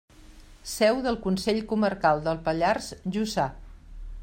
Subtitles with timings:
[0.71, 3.49] Seu del Consell Comarcal del Pallars Jussà.